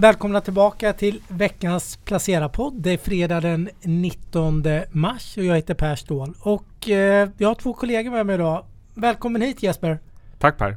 [0.00, 2.74] Välkomna tillbaka till veckans Placera-podd.
[2.80, 6.34] Det är fredag den 19 mars och jag heter Per Ståhl.
[6.40, 8.64] Och eh, jag har två kollegor med mig idag.
[8.94, 9.98] Välkommen hit Jesper!
[10.38, 10.76] Tack Per!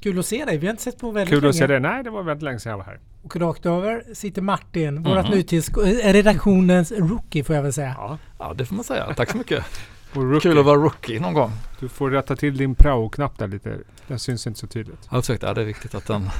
[0.00, 0.58] Kul att se dig.
[0.58, 1.50] Vi har inte sett på väldigt Kul länge.
[1.50, 1.80] att se dig.
[1.80, 3.00] Nej, det var väldigt länge sedan jag var här.
[3.22, 5.02] Och rakt över sitter Martin, Mhm.
[5.02, 7.94] vårat nytillskott, eh, redaktionens rookie får jag väl säga.
[7.98, 8.18] Ja.
[8.38, 9.14] Ja, det får man säga.
[9.14, 9.64] Tack så mycket.
[10.42, 11.50] Kul att vara rookie någon gång.
[11.80, 13.78] Du får rätta till din prao-knapp där lite.
[14.06, 15.08] Den syns inte så tydligt.
[15.10, 15.42] Ja, exakt.
[15.42, 16.30] Ja, det är viktigt att den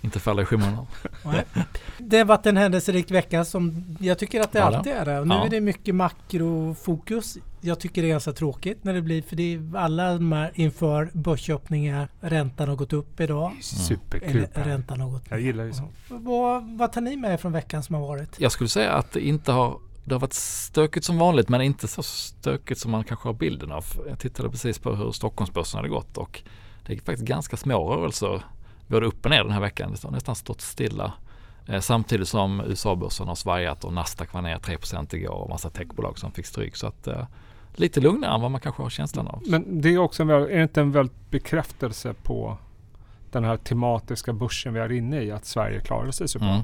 [0.00, 0.86] inte faller i skymundan.
[1.98, 5.24] Det har varit en händelserik vecka som jag tycker att det alltid är det.
[5.24, 5.46] Nu Ja.
[5.46, 7.38] är det mycket makrofokus.
[7.60, 10.50] Jag tycker det är ganska tråkigt när det blir, för det är alla de här
[10.54, 13.52] inför börsöppningar, räntan har gått upp idag.
[13.62, 14.64] Superkul Eller Per.
[14.64, 15.90] räntan har gått Jag gillar ju sånt.
[16.08, 18.40] Vad, vad tar ni med er från veckan som har varit?
[18.40, 21.88] Jag skulle säga att det inte har det har varit stökigt som vanligt men inte
[21.88, 23.84] så stökigt som man kanske har bilden av.
[24.08, 26.42] Jag tittade precis på hur Stockholmsbörsen hade gått och
[26.86, 28.42] det är faktiskt ganska små rörelser
[28.88, 29.92] både upp och ner den här veckan.
[29.92, 31.12] Det har nästan stått stilla.
[31.66, 34.76] Eh, samtidigt som USA-börsen har svajat och Nasdaq var ner 3
[35.12, 36.76] igår och massa techbolag som fick stryk.
[36.76, 37.26] Så att eh,
[37.74, 39.42] lite lugnare än vad man kanske har känslan av.
[39.46, 42.56] Men det är också en, är det inte en väldigt bekräftelse på
[43.30, 46.48] den här tematiska börsen vi är inne i, att Sverige klarar sig så bra.
[46.48, 46.62] Mm,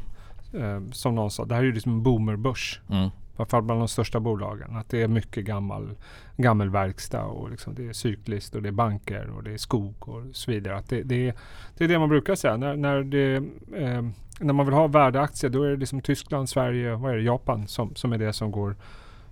[0.54, 2.80] Eh, som någon sa, det här är ju liksom en boomerbörs.
[2.90, 3.10] mm,
[3.42, 4.76] i fall bland de största bolagen.
[4.76, 5.90] Att det är mycket gammal,
[6.36, 10.08] gammal verkstad och liksom det är cykliskt och det är banker och det är skog
[10.08, 10.76] och så vidare.
[10.76, 11.34] Att det, det, är,
[11.76, 12.56] det är det man brukar säga.
[12.56, 13.34] När, när, det,
[13.76, 14.02] eh,
[14.40, 18.12] när man vill ha värdeaktier då är det liksom Tyskland, Sverige, och Japan som, som
[18.12, 18.76] är det som går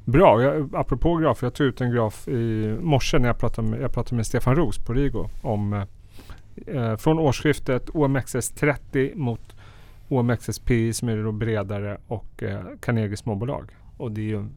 [0.04, 0.42] bra.
[0.42, 3.92] Jag, apropå grafer, jag tog ut en graf i morse när jag pratade med, jag
[3.92, 5.82] pratade med Stefan Roos på Rigo om eh,
[6.66, 9.56] eh från årsskiftet OMXS30 mot
[10.08, 13.70] OMXS-PI som är då bredare och eh, Carnegie småbolag.
[14.02, 14.52] Och det är ju en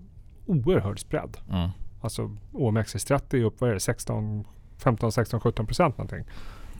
[0.45, 1.37] oerhörd spread.
[1.51, 1.69] mm.
[2.01, 4.45] Alltså OMXS30 är upp, vad är det, 16,
[4.77, 6.25] 15, 16, 17 procent någonting.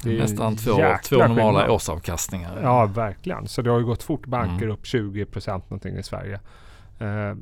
[0.03, 0.72] Det är Nästan två,
[1.03, 1.69] två normala skillnad.
[1.69, 2.59] årsavkastningar.
[2.63, 3.47] Ja, verkligen.
[3.47, 4.25] Så det har ju gått fort.
[4.27, 4.72] Banker Mm.
[4.75, 6.33] upp 20 procent någonting i Sverige.
[6.99, 7.35] Eh,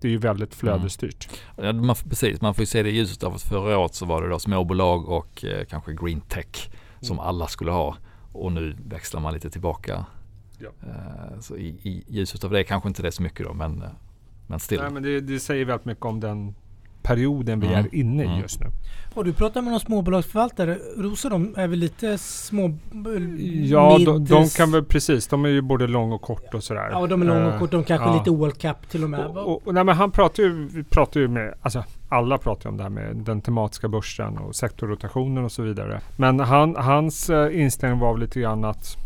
[0.00, 1.28] det är ju väldigt flödesstyrt.
[1.56, 4.06] Ja, man, precis, man får ju se det i ljuset av att förra året så
[4.06, 7.28] var det då småbolag och eh, kanske green tech som Mm.
[7.28, 7.96] alla skulle ha
[8.32, 10.06] och nu växlar man lite tillbaka.
[10.58, 10.68] Ja.
[10.88, 13.82] Eh, så i, i ljuset av det kanske inte det är så mycket då men,
[13.82, 13.88] eh,
[14.54, 14.80] men still.
[14.80, 16.54] Nej, men det, det säger väldigt mycket om den
[17.02, 17.78] perioden vi Mm.
[17.78, 18.40] är inne i Mm.
[18.40, 18.66] just nu.
[19.14, 20.78] Och du pratar med någon småbolagsförvaltare.
[20.96, 22.70] Rosa de är väl lite små...
[23.64, 25.26] Ja, de, de kan väl precis.
[25.26, 26.88] De är ju både lång och kort och sådär.
[26.92, 27.70] Ja, de är långa och Eh, kort.
[27.70, 28.14] De kanske ja.
[28.14, 29.26] är lite all cap till och med.
[29.26, 32.64] Och, och, och, nej, men han pratar ju, vi pratar ju med, alltså alla pratar
[32.64, 36.00] ju om det här med den tematiska börsen och sektorrotationen och så vidare.
[36.16, 38.96] Men han, hans eh, inställning var väl lite grann att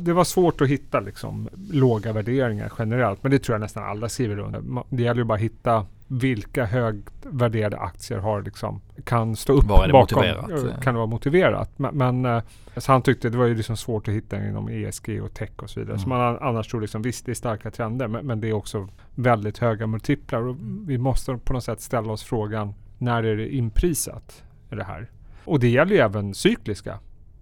[0.00, 3.22] det var svårt att hitta liksom låga värderingar generellt.
[3.22, 4.62] Men det tror jag nästan alla skriver under.
[4.90, 9.64] Det gäller ju bara att hitta vilka högt värderade aktier har liksom, kan stå upp
[9.64, 10.00] Var bakom.
[10.00, 10.80] motiverat?
[10.82, 11.70] Kan det vara motiverat?
[11.78, 12.42] Men, men eh,
[12.76, 15.70] så han tyckte det var ju liksom svårt att hitta inom ESG och tech och
[15.70, 15.98] så vidare.
[15.98, 16.18] Så Mm.
[16.18, 19.58] man annars tror liksom visst det är starka trender men, men det är också väldigt
[19.58, 20.42] höga multiplar.
[20.42, 20.56] Och
[20.86, 25.10] vi måste på något sätt ställa oss frågan när är det inprisat i det här?
[25.44, 26.98] Och det gäller ju även cykliska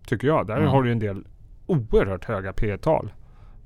[0.06, 0.47] tycker jag.
[0.47, 0.69] Där Mm.
[0.69, 1.24] har du en del
[1.66, 3.12] oerhört höga P tal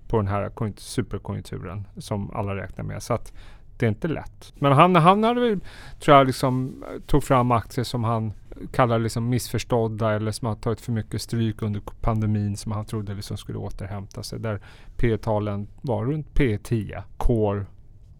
[0.08, 3.02] på den här konjunkt- superkonjunkturen som alla räknar med.
[3.02, 3.32] Så att
[3.78, 4.52] det är inte lätt.
[4.58, 5.60] Men han, han hade väl,
[6.00, 8.32] tror jag, liksom, eh, tog fram aktier som han
[8.72, 13.14] kallar liksom missförstådda eller som har tagit för mycket stryk under pandemin som han trodde
[13.14, 14.40] liksom skulle återhämta sig.
[14.40, 14.60] Där
[14.96, 17.02] P talen var runt P10.
[17.16, 17.66] Core,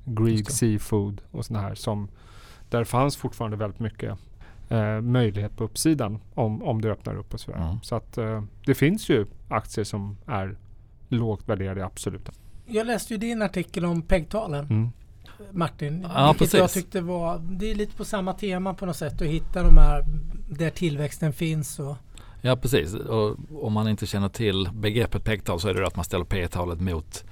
[0.04, 0.50] Greek.
[0.50, 2.08] Seafood och sådana här som
[2.70, 4.18] där fanns fortfarande väldigt mycket
[4.68, 7.58] eh, möjlighet på uppsidan om, om det öppnar upp och sådär.
[7.58, 7.76] Mm.
[7.82, 10.56] Så att eh, det finns ju aktier som är
[11.08, 12.28] lågt värderade absolut.
[12.66, 14.64] Jag läste ju din artikel om PEG-talen.
[14.64, 14.88] Mm.
[15.50, 16.06] Martin.
[16.14, 17.38] Ja, vilket jag tyckte var...
[17.38, 19.22] Det är lite på samma tema på något sätt.
[19.22, 20.04] Att hitta de här
[20.48, 21.78] där tillväxten finns.
[21.78, 21.96] Och,
[22.40, 22.94] Ja precis.
[22.94, 26.24] Och om man inte känner till begreppet PEG-tal så är det då att man ställer
[26.24, 27.24] P-talet mot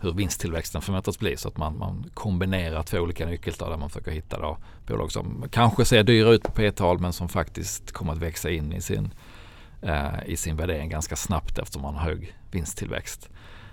[0.00, 1.36] hur vinsttillväxten förväntas bli.
[1.36, 5.44] Så att man, man kombinerar två olika nyckeltal där man försöker hitta då bolag som
[5.50, 9.14] kanske ser dyra ut på P-tal men som faktiskt kommer att växa in i sin,
[9.82, 13.30] eh, i sin värdering ganska snabbt eftersom man har hög vinsttillväxt.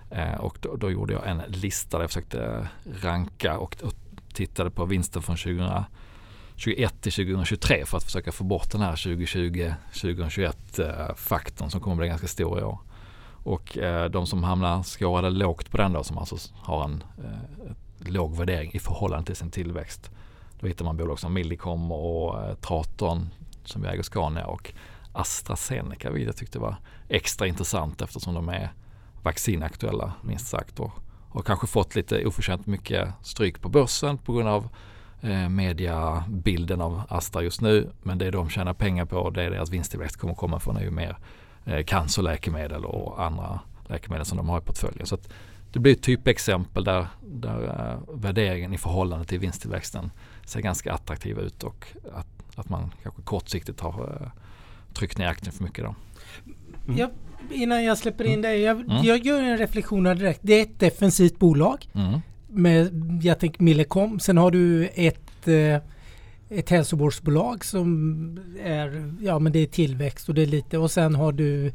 [0.09, 2.67] Eh, och då, då gjorde jag en lista där jag försökte
[3.01, 3.93] ranka och, och
[4.33, 11.65] tittade på vinsten från 2021 till 2023 för att försöka få bort den här 2020-2021-faktorn
[11.65, 12.79] eh, som kommer att bli ganska stor i år.
[13.47, 18.11] Och eh, de som hamnar skårade lågt på den då som alltså har en eh,
[18.11, 20.11] låg värdering i förhållande till sin tillväxt.
[20.59, 23.29] Då hittar man bolag som Millicom och eh, Traton
[23.63, 24.73] som vi äger Scania och
[25.13, 26.75] AstraZeneca vilket jag tyckte var
[27.09, 28.73] extra intressant eftersom de är
[29.23, 30.91] vaccinaktuella minst sagt och
[31.29, 34.69] har kanske fått lite oförtjänt mycket stryk på börsen på grund av
[35.21, 37.91] eh, mediabilden av Astra just nu.
[38.03, 40.91] Men det de tjänar pengar på det är deras vinsttillväxt kommer komma från är ju
[40.91, 41.17] mer
[41.67, 45.05] eh, cancerläkemedel och andra läkemedel som de har i portföljen.
[45.05, 45.29] Så att
[45.71, 50.11] det blir ett typexempel där, där uh, värderingen i förhållande till vinsttillväxten
[50.45, 54.27] ser ganska attraktiv ut och att, att man kanske kortsiktigt har uh,
[54.93, 55.85] tryckt ner aktien för mycket.
[55.85, 55.95] Då.
[56.85, 56.97] Mm.
[56.97, 57.09] Jag,
[57.51, 59.03] innan jag släpper in dig, jag, mm.
[59.03, 60.39] jag gör en reflektion här direkt.
[60.43, 61.85] Det är ett defensivt bolag.
[61.93, 62.19] Mm.
[62.47, 62.89] Med,
[63.23, 64.19] jag tänker Millecom.
[64.19, 65.81] Sen har du ett eh,
[66.49, 71.15] ett hälsovårdsbolag som är, ja men det är tillväxt och det är lite och sen
[71.15, 71.67] har du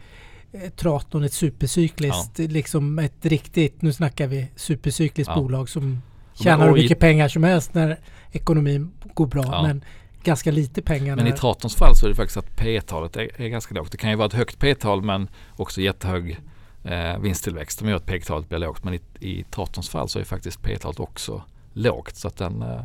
[0.52, 2.46] eh, Traton ett supercykliskt, ja.
[2.48, 5.40] liksom ett riktigt, nu snackar vi supercykliskt ja.
[5.40, 6.02] bolag som
[6.34, 7.98] tjänar hur mycket pengar som helst när
[8.32, 9.44] ekonomin går bra.
[9.44, 9.62] Ja.
[9.62, 9.84] Men
[10.22, 11.16] ganska lite pengar.
[11.16, 13.92] Men i Tratons fall så är det faktiskt att P talet är, är, ganska lågt.
[13.92, 16.40] Det kan ju vara ett högt P tal men också jättehög
[16.84, 18.84] eh, vinsttillväxt som gör att P talet blir lågt.
[18.84, 21.42] Men i, i Tratons fall så är faktiskt P talet också
[21.72, 22.16] lågt.
[22.16, 22.84] Så att den, eh,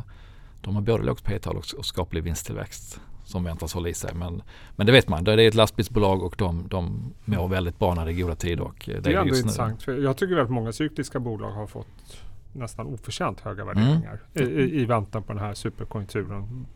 [0.60, 4.14] de har både lågt P-tal och, skaplig vinsttillväxt som väntas hålla i sig.
[4.14, 4.42] Men,
[4.76, 8.04] men det vet man, det är ett lastbilsbolag och de, de mår väldigt bra när
[8.04, 8.64] det är goda tider.
[8.64, 9.82] Och det, det är ändå intressant.
[9.82, 12.22] För jag tycker att många cykliska bolag har fått
[12.52, 14.58] nästan oförtjänt höga värderingar mm.
[14.58, 16.66] i, i, väntan på den här superkonjunkturen.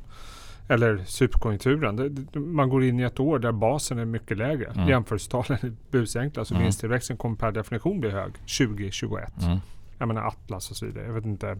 [0.68, 1.96] Eller superkonjunkturen.
[1.96, 4.66] Det, man går in i ett år där basen är mycket lägre.
[4.66, 4.88] Mm.
[4.88, 6.44] Jämförelsetalen är busenkla.
[6.44, 6.62] Så mm.
[6.62, 9.42] vinsttillväxten kommer per definition bli hög 2021.
[9.42, 9.58] Mm.
[9.98, 11.06] Jag menar Atlas och så vidare.
[11.06, 11.58] Jag vet inte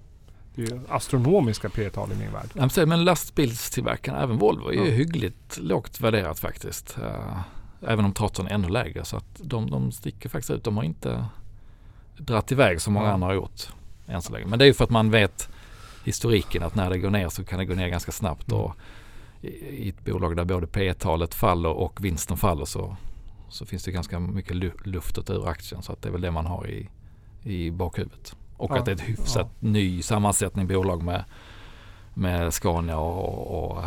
[0.55, 2.89] det är astronomiska P tal i min värld.
[2.89, 4.95] Men lastbilstillverkarna, även Volvo, är ju ja.
[4.95, 6.99] hyggligt lågt värderat faktiskt.
[6.99, 7.41] Eh,
[7.87, 9.05] även om Traton är ännu lägre.
[9.05, 10.65] Så att de, de sticker faktiskt ut.
[10.65, 11.27] De har inte
[12.17, 13.13] dratt iväg som många ja.
[13.13, 13.69] andra har gjort
[14.07, 14.47] än så länge.
[14.47, 15.49] Men det är ju för att man vet
[16.05, 18.53] historiken att när det går ner så kan det gå ner ganska snabbt.
[18.53, 18.61] Mm.
[18.65, 18.77] Och
[19.41, 22.97] i, ett bolag där både P talet faller och vinsten faller så,
[23.49, 24.57] så finns det ganska mycket
[24.87, 25.83] luft ur aktien.
[25.83, 26.89] Så att det är väl det man har i,
[27.43, 28.37] i bakhuvudet.
[28.63, 28.79] Och ja.
[28.79, 29.69] att det är ett hyfsat ja.
[29.69, 31.25] ny sammansättning bolag med,
[32.15, 33.83] med Scania och, och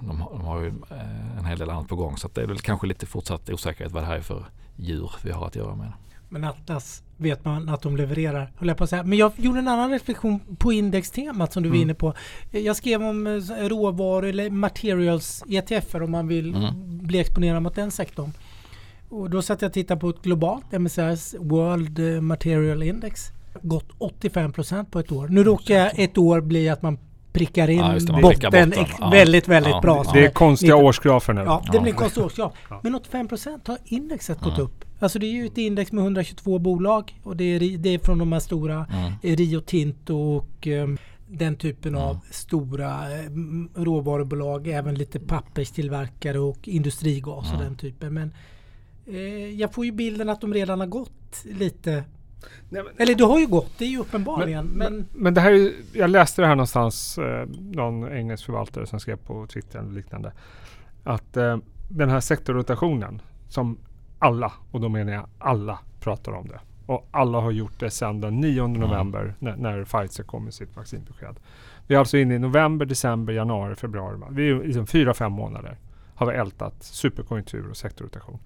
[0.00, 2.16] de, har, de har ju eh, en hel del annat på gång.
[2.16, 4.44] Så det är väl kanske lite fortsatt osäkerhet vad det här är för
[4.76, 5.92] djur vi har att göra med.
[6.28, 9.02] Men Atlas vet man att de levererar, höll jag på att säga.
[9.02, 11.78] Men jag gjorde en annan reflektion på indextemat som du mm.
[11.78, 12.14] var inne på.
[12.50, 13.32] Jag skrev om eh,
[13.68, 16.74] råvaror eller materials ETFer om man vill mm.
[17.06, 18.32] bli exponerad mot den sektorn.
[19.08, 23.32] Och då satt jag och tittade på ett globalt MSCI's World Material Index
[23.62, 25.28] gått 85% på ett år.
[25.28, 26.98] Nu råkar ett år bli att man
[27.32, 29.10] prickar in ja, det, botten ja.
[29.10, 29.80] väldigt, väldigt ja.
[29.80, 30.04] bra.
[30.14, 31.40] Det är konstiga årsgrafer nu.
[31.40, 32.52] Ja, det blir en konstig årsgraf.
[32.82, 34.84] Men 85% har indexet gått upp.
[34.98, 38.18] Alltså det är ju ett index med 122 bolag och det är, det är från
[38.18, 39.36] de här stora mm.
[39.36, 40.98] Rio Tinto och um,
[41.28, 42.08] den typen mm.
[42.08, 47.56] av stora um, råvarubolag, även lite papperstillverkare och industrigas mm.
[47.56, 48.14] och den typen.
[48.14, 48.34] Men
[49.06, 52.04] eh, jag får ju bilden att de redan har gått lite
[52.68, 54.66] Nej, men, Eller du har ju gått, det är ju uppenbarligen.
[54.66, 58.86] Men, men, men det här är, jag läste det här någonstans, eh, någon engelsk förvaltare
[58.86, 60.32] som skrev på Twitter eller liknande.
[61.04, 61.56] Att eh,
[61.88, 63.78] den här sektorrotationen som
[64.18, 66.60] alla, och då menar jag alla, pratar om det.
[66.86, 68.80] Och alla har gjort det sedan den 9 mm.
[68.80, 71.36] november när, när Pfizer kom med sitt vaccinbesked.
[71.86, 74.18] Vi är alltså inne i november, december, januari, februari.
[74.30, 75.78] Vi är liksom fyra, fem månader
[76.14, 78.38] har vi ältat superkonjunktur och sektorrotation.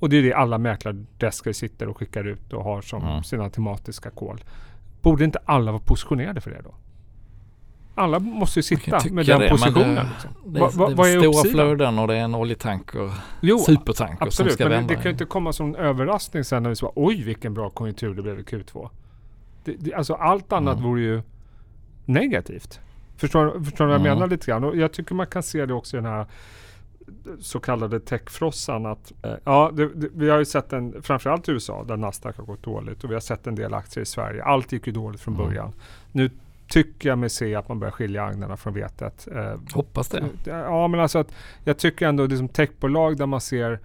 [0.00, 3.22] Och det är det alla mäklardesker sitter och skickar ut och har som mm.
[3.22, 4.44] sina tematiska kol.
[5.02, 6.74] Borde inte alla vara positionerade för det då?
[7.94, 9.94] Alla måste ju sitta med den det, positionen.
[9.94, 10.30] Det, liksom.
[10.44, 13.58] det, va, va, det är, vad är stora flöden och det är en oljetanker, jo,
[13.58, 14.88] supertanker absolut, som ska men vända.
[14.88, 17.54] Det, det kan ju inte komma som en överraskning sen när vi säger oj vilken
[17.54, 18.88] bra konjunktur det blev i Q2.
[19.64, 20.90] Det, alltså allt annat mm.
[20.90, 21.22] vore ju
[22.04, 22.80] negativt.
[23.16, 24.18] Förstår, förstår du vad jag mm.
[24.18, 24.64] menar lite grann?
[24.64, 26.26] Och jag tycker man kan se det också i den här
[27.40, 31.52] så kallade techfrossan att eh, ja, det, det, vi har ju sett en, framförallt i
[31.52, 34.44] USA där Nasdaq har gått dåligt och vi har sett en del aktier i Sverige.
[34.44, 35.46] Allt gick ju dåligt från mm.
[35.46, 35.72] början.
[36.12, 36.30] Nu
[36.68, 39.28] tycker jag mig se att man börjar skilja agnarna från vetet.
[39.34, 40.24] Eh, Hoppas det.
[40.44, 41.32] Ja, men alltså att
[41.64, 43.78] jag tycker ändå det som techbolag där man ser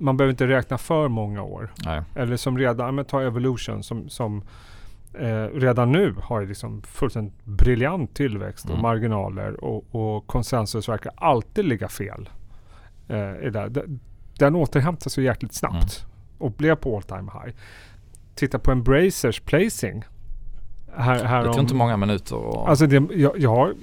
[0.00, 1.72] man behöver inte räkna för många år.
[1.84, 2.02] Nej.
[2.14, 4.42] Eller som redan, men ta Evolution som, som
[5.14, 8.76] eh, redan nu har ju liksom fullständigt briljant tillväxt mm.
[8.76, 12.28] och marginaler och, och konsensus verkar alltid ligga fel
[13.16, 13.84] är där.
[14.38, 16.10] Den återhämtar sig jäkligt snabbt mm.
[16.38, 17.56] och blev på all time high.
[18.34, 20.04] Titta på Embracers placing.
[20.96, 22.36] Här, här det tog inte många minuter.
[22.36, 22.70] Och...
[22.70, 23.74] Alltså det, jag, jag,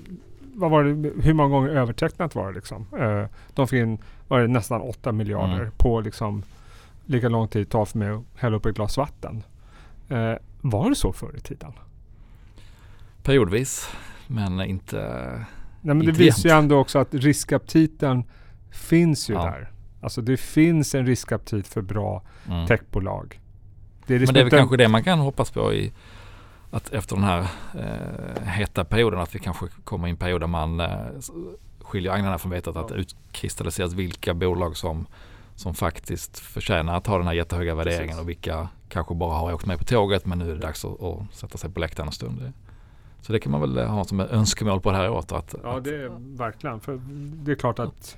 [0.54, 2.86] vad var det, hur många gånger övertecknat var det liksom?
[3.00, 5.72] Eh, de fick in var det nästan 8 miljarder mm.
[5.78, 6.44] på liksom
[7.06, 9.44] lika lång tid tar för mig att hälla upp ett glas vatten.
[10.10, 11.72] Eh, var det så förr i tiden?
[13.24, 13.90] Periodvis,
[14.28, 14.98] men inte
[15.82, 18.24] Nej, men det visar ju ändå också att riskaptiten
[18.78, 19.44] finns ju ja.
[19.44, 19.72] där.
[20.02, 22.68] Alltså det finns en riskaptit för bra mm.
[22.68, 23.40] techbolag.
[24.08, 25.94] Det är liksom Men det är väl kanske det man kan hoppas på i
[26.72, 30.48] att efter den här eh, heta perioden att vi kanske kommer i en period där
[30.48, 30.90] man eh,
[31.82, 35.08] skiljer agnarna från vetet att utkristalliseras vilka bolag som,
[35.56, 38.22] som faktiskt förtjänar att ha den här jättehöga värderingen Precis.
[38.22, 41.04] och vilka kanske bara har åkt med på tåget men nu är det dags att,
[41.04, 42.54] att sätta sig på läktaren en stund.
[43.22, 45.32] Så det kan man väl ha som önskemål på det här året.
[45.32, 46.80] Att, ja, det är verkligen.
[46.80, 47.00] För
[47.44, 48.18] det är klart att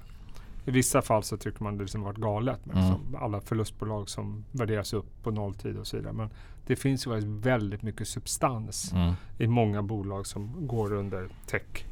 [0.69, 2.89] i vissa fall så tycker man det liksom varit galet med mm.
[2.89, 6.13] liksom alla förlustbolag som värderas upp på nolltid och så vidare.
[6.13, 6.29] Men
[6.67, 9.13] det finns ju väldigt mycket substans mm.
[9.37, 11.85] i många bolag som går under tech.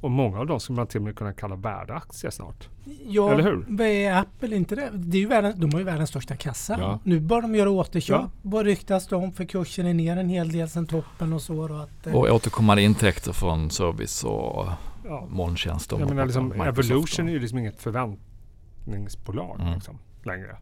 [0.00, 2.68] Och många av dem skulle man till och med kunna kalla värdeaktier snart.
[3.06, 3.80] Ja, Eller hur?
[3.80, 4.90] är Apple inte det?
[4.92, 6.76] det är ju världens, de har ju världens största kassa.
[6.80, 6.98] Ja.
[7.04, 8.20] Nu börjar de göra återköp.
[8.20, 8.30] Ja.
[8.42, 9.32] Vad ryktas det om?
[9.32, 11.58] För kursen är ner en hel del sedan toppen och så.
[11.58, 14.66] Och, att, eh, och återkommande intäkter från service och
[15.08, 15.26] ja.
[15.30, 15.98] molntjänster.
[15.98, 19.74] Jag menar, liksom, Evolution är ju liksom inget förväntningsbolag mm.
[19.74, 20.56] liksom, längre.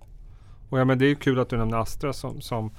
[0.69, 2.71] Och ja, men det är kul att du nämner Astra som, som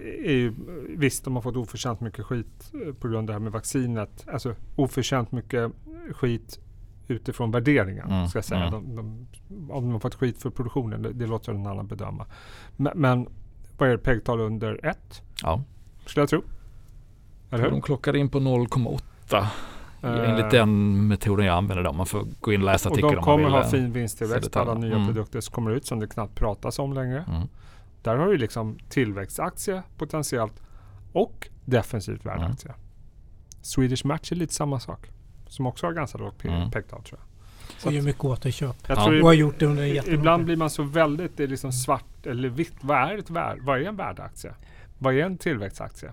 [0.00, 0.54] är ju,
[0.96, 4.28] visst, de har fått oförtjänt mycket skit eh, på grund av det här med vaccinet.
[4.32, 5.72] Alltså oförtjänt mycket
[6.12, 6.60] skit
[7.08, 8.10] utifrån värderingen.
[8.10, 8.64] Mm, ska jag säga.
[8.64, 8.72] Mm.
[8.72, 12.26] De, de, om de har fått skit för produktionen, det, det låter en annan bedöma.
[12.76, 13.28] Men, men
[13.78, 15.22] vad är det, PEG-tal under 1?
[15.42, 15.62] Ja.
[16.06, 16.42] Skulle jag tro.
[17.50, 17.70] Eller hur?
[17.70, 19.46] De klockade in på 0,8.
[20.04, 21.92] Uh, enligt den metoden jag använder då.
[21.92, 23.08] Man får gå in och läsa artikeln.
[23.08, 25.06] Och de kommer ha fin vinsttillväxt på alla nya mm.
[25.06, 27.24] produkter som kommer ut som det knappt pratas om längre.
[27.28, 27.48] Mm.
[28.02, 30.62] Där har du liksom tillväxtaktie potentiellt
[31.12, 32.70] och defensivt värdeaktie.
[32.70, 32.80] Mm.
[33.62, 35.10] Swedish Match är lite samma sak.
[35.46, 36.70] Som också har ganska lågt mm.
[36.70, 37.26] PEG-tal tror jag.
[37.78, 38.76] Så och gör mycket återköp.
[38.86, 39.04] Jag ja.
[39.04, 41.72] tror och har gjort det under jättemånga Ibland blir man så väldigt, det är liksom
[41.72, 42.74] svart eller vitt.
[42.80, 43.60] Vad är ett värde?
[43.64, 44.52] Vad är en värdeaktie?
[44.98, 46.10] Vad är en tillväxtaktie?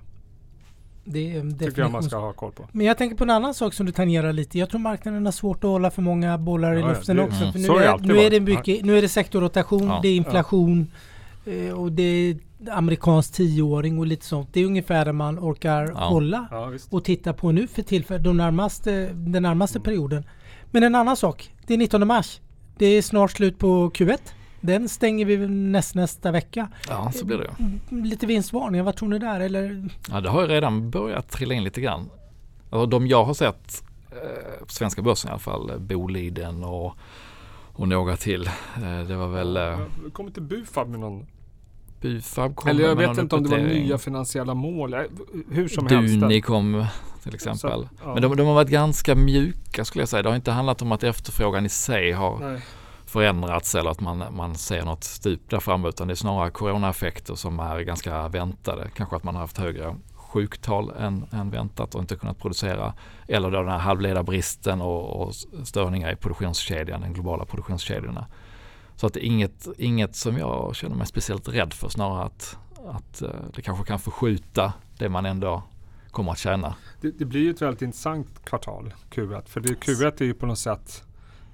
[1.10, 2.68] Det är tycker jag man ska ha koll på.
[2.72, 4.60] Men jag tänker på en annan sak som du tangerar lite.
[4.60, 7.42] Jag tror marknaden har svårt att hålla för många bollar i luften det, också.
[7.42, 7.52] Mm.
[7.52, 10.00] För nu, är, nu, är det mycket, nu är det sektorrotation, ja.
[10.02, 10.92] det är inflation.
[11.46, 11.52] Ja.
[11.52, 12.38] Eh, och det är
[12.72, 14.50] amerikansk tioåring och lite sånt.
[14.54, 16.06] Det är ungefär det man orkar ja.
[16.06, 19.84] hålla ja, och titta på nu för tillfället, de närmaste, den närmaste mm.
[19.84, 20.24] perioden.
[20.72, 22.40] Men en annan sak, det är 19 mars.
[22.78, 24.20] Det är snart slut på Q1.
[24.62, 26.70] Den stänger vi näst, nästa vecka.
[26.90, 27.56] Ja, så blir det.
[27.60, 29.40] Mm, lite vinstvarningar, vad tror ni där?
[29.40, 29.90] Eller?
[30.12, 32.10] Ja, det har ju redan börjat trilla in lite grann.
[32.70, 36.94] Och de jag har sett eh, på svenska börsen i alla fall, Boliden och,
[37.74, 38.48] och några till.
[38.48, 39.58] Eh, det var väl...
[39.58, 39.80] Eh,
[40.14, 41.26] Kommer inte Bufab med någon
[42.02, 44.96] Bufab kom Eller jag vet inte om det var nya finansiella mål.
[45.52, 46.22] Hur som Duni helst.
[46.22, 46.86] Duni kom
[47.24, 47.58] till exempel.
[47.82, 48.14] Så, ja.
[48.14, 50.24] Men de, de, har varit ganska mjuka skulle jag säga.
[50.24, 52.62] Det har inte handlat om att efterfrågan i sig har Nej
[53.08, 57.36] förändrats eller att man, man ser något stup där framme utan det är snarare coronaeffekter
[57.36, 58.90] som är ganska väntade.
[58.96, 62.94] Kanske att man har haft högre sjuktal än, än väntat och inte kunnat producera.
[63.28, 68.28] Eller då den här halvledarbristen och, och störningar i produktionskedjan, den globala produktionskedjorna.
[68.96, 72.58] Så att det är inget, inget som jag känner mig speciellt rädd för, snarare att,
[72.88, 75.64] att eh, det kanske kan förskjuta det man ändå
[76.12, 76.76] kommer att tjäna.
[77.02, 79.48] Det, det blir ju ett väldigt intressant kvartal, Q1.
[79.48, 81.04] För det, Q1 är ju på något sätt,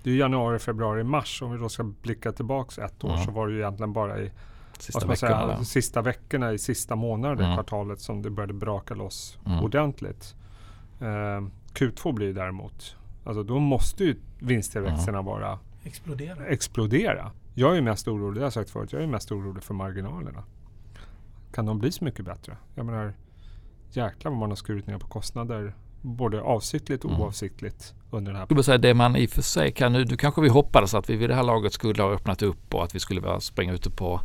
[0.03, 1.41] det är januari, februari, mars.
[1.41, 3.25] Om vi då ska blicka tillbaka ett år mm.
[3.25, 4.31] så var det ju egentligen bara i
[4.79, 7.51] sista veckorna, säga, sista veckorna i sista månaden mm.
[7.51, 9.63] i kvartalet som det började braka loss mm.
[9.63, 10.35] ordentligt.
[11.01, 15.25] Uh, Q2 blir däremot, alltså då måste ju vinsttillväxterna mm.
[15.25, 16.45] vara explodera.
[16.45, 17.31] explodera.
[17.53, 20.43] Jag är mest orolig, det har jag sagt förut, jag är mest orolig för marginalerna.
[21.53, 22.57] Kan de bli så mycket bättre?
[22.75, 23.13] Jag menar,
[23.91, 27.21] jäklar vad man har skurit ner på kostnader både avsiktligt och mm.
[27.21, 28.63] oavsiktligt under den här perioden.
[28.63, 31.15] säga det man i och för sig kan nu, nu kanske vi hoppades att vi
[31.15, 33.89] vid det här laget skulle ha öppnat upp och att vi skulle vara springa ute
[33.89, 34.21] på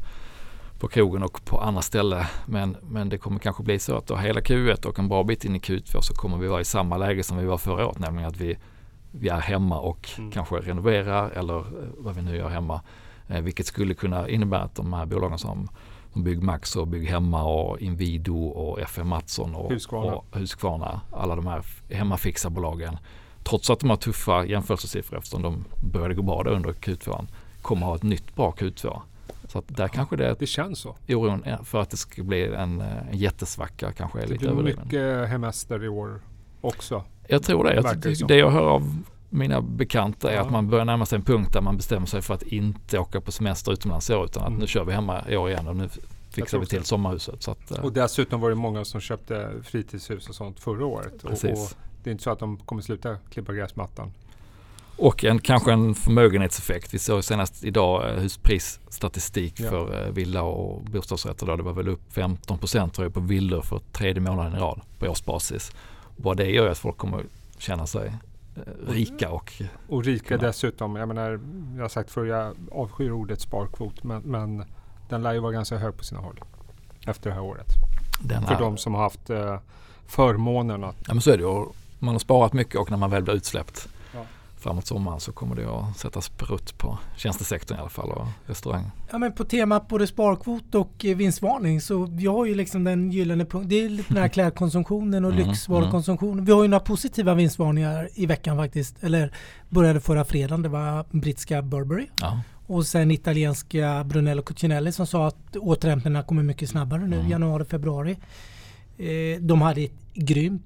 [0.78, 2.24] på krogen och på andra ställen.
[2.46, 5.44] Men, men det kommer kanske bli så att då hela Q1 och en bra bit
[5.44, 7.98] in i Q2 så kommer vi vara i samma läge som vi var förra året,
[7.98, 8.58] nämligen att vi
[9.10, 10.30] vi är hemma och mm.
[10.30, 12.80] kanske renoverar eller eh, vad vi nu gör hemma.
[13.28, 15.68] Eh, vilket skulle kunna innebära att de här bolagen som,
[16.12, 20.14] som Byggmax och Bygghemma och Inwido och FM Mattsson och Husqvarna.
[20.14, 22.96] och Husqvarna, alla de här hemmafixarbolagen,
[23.44, 27.26] trots att de har tuffa jämförelsesiffror eftersom de började gå bra under Q2,
[27.62, 29.00] kommer ha ett nytt bra Q2.
[29.48, 30.96] Så att där kanske det, det känns så.
[31.08, 34.82] Oron för att det ska bli en, eh, en jättesvacka kanske är det lite överdriven.
[34.82, 36.20] Det blir mycket hemester i år
[36.60, 37.04] också.
[37.28, 37.74] Jag tror det.
[37.74, 40.42] Jag, det jag hör av mina bekanta är ja.
[40.42, 43.20] att man börjar närma sig en punkt där man bestämmer sig för att inte åka
[43.20, 44.60] på semester utomlands i år utan att mm.
[44.60, 45.88] nu kör vi hemma i år igen och nu
[46.30, 47.42] fixar vi till sommarhuset.
[47.42, 51.24] Så att, eh, och dessutom var det många som köpte fritidshus och sånt förra året.
[51.24, 51.70] Och, och,
[52.02, 54.12] det är inte så att de kommer sluta klippa gräsmattan.
[54.96, 56.94] Och en, kanske en förmögenhetseffekt.
[56.94, 59.70] Vi såg senast idag eh, husprisstatistik ja.
[59.70, 61.46] för eh, villa och bostadsrätter.
[61.46, 61.56] Då.
[61.56, 65.72] Det var väl upp 15 procent på villor för tredje månaden i rad på årsbasis.
[66.16, 67.24] Bara det gör att folk kommer
[67.58, 68.12] känna sig
[68.88, 69.62] rika och...
[69.88, 70.96] Och rika dessutom.
[70.96, 71.40] Jag menar,
[71.76, 74.64] jag har sagt förr, jag avskyr ordet sparkvot, men, men
[75.08, 76.40] den lär ju vara ganska hög på sina håll
[77.06, 77.66] efter det här året.
[78.22, 79.58] Den För de som har haft eh,
[80.06, 80.96] förmånen att...
[81.06, 81.64] Ja men så är det ju.
[81.98, 83.97] Man har sparat mycket och när man väl blir utsläppt ja.
[84.60, 88.90] Framåt sommaren så kommer det att sättas prutt på tjänstesektorn i alla fall och restaurang.
[89.10, 93.10] Ja men på temat både sparkvot och eh, vinstvarning så jag har ju liksom den
[93.10, 93.68] gyllene punkten.
[93.68, 96.44] Det är lite den här klädkonsumtionen och mm, lyxvarukonsumtionen.
[96.44, 99.04] Vi har ju några positiva vinstvarningar i veckan faktiskt.
[99.04, 99.32] Eller
[99.68, 100.62] började förra fredagen.
[100.62, 102.06] Det var brittiska Burberry.
[102.20, 102.40] Ja.
[102.66, 107.30] Och sen italienska Brunello Cucinelli som sa att återhämtningarna kommer mycket snabbare nu mm.
[107.30, 108.18] januari, februari.
[108.98, 110.62] Eh, de hade ett grymt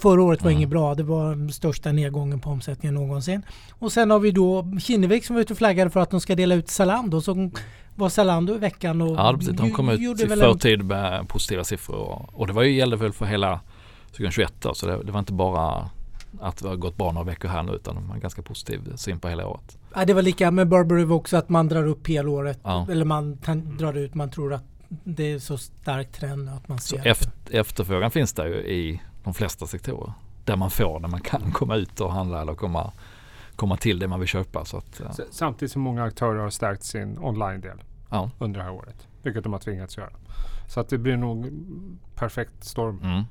[0.00, 0.58] Förra året var mm.
[0.58, 0.94] inget bra.
[0.94, 3.42] Det var den största nedgången på omsättningen någonsin.
[3.70, 6.34] Och sen har vi då Kinnevik som var ute och flaggade för att de ska
[6.34, 7.20] dela ut Zalando.
[7.20, 7.50] Så
[7.94, 9.56] var Zalando i veckan och Ja precis.
[9.56, 12.26] De kom ut i förtid med positiva siffror.
[12.32, 13.60] Och, det var ju, gällde väl för hela
[14.06, 15.90] 2021 då, så det, det, var inte bara
[16.40, 19.20] att det har gått bra några veckor här nu utan har en ganska positiv syn
[19.20, 19.78] på hela året.
[19.94, 22.60] Ja, det var lika med Burberry också att man drar upp helåret.
[22.62, 22.86] Ja.
[22.90, 23.38] Eller man
[23.78, 27.02] drar ut, man tror att det är så stark trend att man ser.
[27.02, 30.12] Så efter, efterfrågan finns där ju i de flesta sektorer.
[30.44, 32.92] Där man får, där man kan komma ut och handla eller komma,
[33.56, 34.64] komma till det man vill köpa.
[34.64, 35.24] Så att, ja.
[35.30, 38.30] Samtidigt som många aktörer har stärkt sin online-del ja.
[38.38, 39.06] under det här året.
[39.22, 40.10] Vilket de har tvingats göra.
[40.68, 41.50] Så att det blir nog
[42.14, 43.24] perfekt storm mm.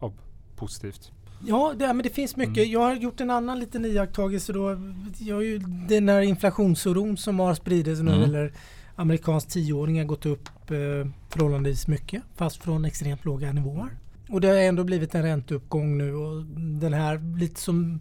[0.00, 0.12] av
[0.56, 1.12] positivt.
[1.46, 2.56] Ja, det, men det finns mycket.
[2.56, 2.70] Mm.
[2.70, 4.78] Jag har gjort en annan liten iakttagelse då.
[5.18, 5.58] Jag har ju
[5.88, 8.12] den här inflationsoron som har spridits nu.
[8.12, 8.22] Mm.
[8.22, 8.52] Eller
[8.96, 12.22] amerikansk tioåring har gått upp eh, förhållandevis mycket.
[12.34, 13.98] Fast från extremt låga nivåer.
[14.28, 16.44] Och det har ändå blivit en ränteuppgång nu och
[16.80, 18.00] den här lite som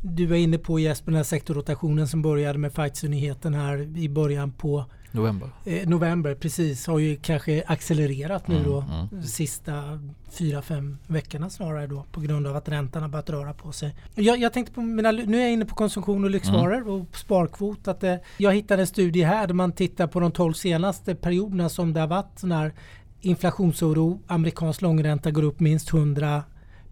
[0.00, 4.52] du var inne på Jesper, den här sektorrotationen som började med Pfizer-nyheten här i början
[4.52, 5.50] på November.
[5.64, 6.86] Eh, november, precis.
[6.86, 9.08] Har ju kanske accelererat nu mm, då mm.
[9.10, 13.52] de sista fyra, fem veckorna snarare då på grund av att räntan har börjat röra
[13.54, 13.96] på sig.
[14.14, 16.88] Jag, jag tänkte på mina, nu är jag inne på konsumtion och lyxvaror mm.
[16.88, 17.88] och sparkvot.
[17.88, 21.14] Att det, eh, jag hittade en studie här där man tittar på de tolv senaste
[21.14, 22.72] perioderna som det har varit sån här
[23.20, 26.42] inflationsoro, amerikansk långränta går upp minst 100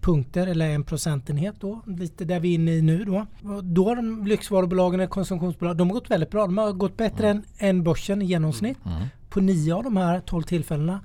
[0.01, 1.83] punkter eller en procentenhet då.
[1.87, 3.27] Lite där vi är inne i nu då.
[3.63, 6.47] Då har de lyxvarubolagen och konsumtionsbolag, de har gått väldigt bra.
[6.47, 7.43] De har gått bättre mm.
[7.59, 8.79] än, än börsen i genomsnitt.
[8.85, 8.97] Mm.
[8.97, 9.09] mm.
[9.29, 11.01] På nio av de här tolv tillfällena.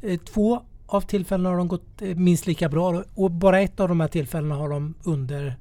[0.00, 3.88] Eh, två av tillfällena har de gått eh, minst lika bra och bara ett av
[3.88, 5.56] de här tillfällena har de under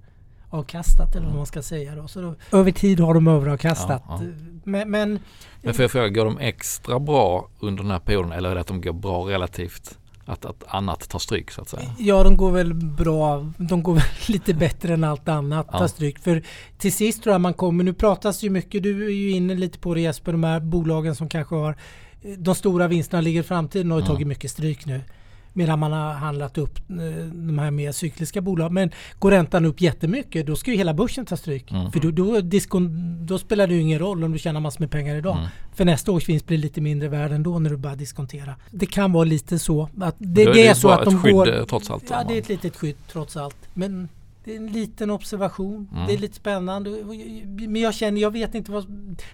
[0.51, 1.95] avkastat eller vad man ska säga.
[1.95, 2.07] Då.
[2.07, 4.03] Så då, över tid har de överavkastat.
[4.07, 4.27] Ja, ja.
[4.63, 5.19] Men, men,
[5.61, 8.61] men får jag fråga, går de extra bra under den här perioden eller är det
[8.61, 9.97] att de går bra relativt?
[10.25, 11.95] Att, att annat tar stryk så att säga?
[11.97, 13.51] Ja, de går väl bra.
[13.57, 15.79] De går lite bättre än allt annat ja.
[15.79, 16.19] tar stryk.
[16.19, 16.43] För
[16.77, 19.79] till sist tror jag man kommer, nu pratas ju mycket, du är ju inne lite
[19.79, 21.75] på det Jesper, de här bolagen som kanske har
[22.37, 24.13] de stora vinsterna ligger i framtiden har ju mm.
[24.13, 25.01] tagit mycket stryk nu.
[25.53, 26.95] Medan man har handlat upp eh,
[27.33, 28.73] de här mer cykliska bolagen.
[28.73, 31.71] Men går räntan upp jättemycket då ska ju hela börsen ta stryk.
[31.71, 31.91] Mm.
[31.91, 34.91] För då, då, diskon, då, spelar det ju ingen roll om du tjänar massor med
[34.91, 35.37] pengar idag.
[35.37, 35.49] Mm.
[35.73, 38.55] För nästa års vinst blir lite mindre värd ändå när du börjar diskontera.
[38.71, 39.89] Det kan vara lite så.
[40.01, 41.65] Att det, det, det är, så att de skydd, går...
[41.65, 42.03] trots allt.
[42.09, 43.57] Ja, det är ett litet skydd trots allt.
[43.73, 44.09] Men
[44.43, 45.89] det är en liten observation.
[45.91, 46.07] Mm.
[46.07, 46.89] Det är lite spännande.
[47.67, 48.85] Men jag känner, jag vet inte vad...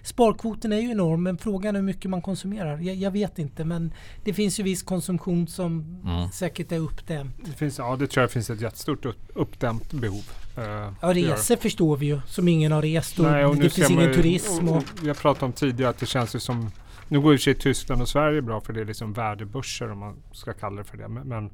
[0.02, 2.78] Sparkvoten är ju enorm men frågan är hur mycket man konsumerar.
[2.78, 3.92] Jag, jag vet inte men
[4.24, 6.30] det finns ju viss konsumtion som mm.
[6.30, 7.36] säkert är uppdämt.
[7.44, 10.24] Det finns, ja det tror jag finns ett jättestort uppdämt behov.
[10.58, 10.64] Uh,
[11.02, 14.14] ja resor förstår vi ju som ingen har rest och, Nej, och det finns ingen
[14.14, 14.68] turism.
[14.68, 16.70] Och, och, jag pratade om tidigare att det känns ju som
[17.08, 20.16] nu går ju sig Tyskland och Sverige bra för det är liksom värdebörser om man
[20.32, 21.08] ska kalla det för det.
[21.08, 21.50] men, men